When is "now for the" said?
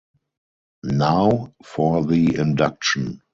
0.81-2.35